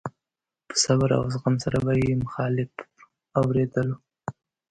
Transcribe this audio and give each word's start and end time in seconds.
په 0.67 0.75
صبر 0.83 1.09
او 1.17 1.23
زغم 1.33 1.55
سره 1.63 1.77
به 1.85 1.93
يې 2.01 2.13
مخالف 2.23 2.71
اورېدلو. 3.39 3.95